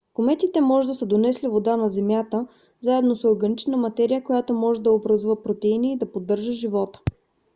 [0.17, 2.47] кометите може да са донесли вода на земята
[2.81, 6.97] заедно с органична материя която може да образува протеини и да поддържа живот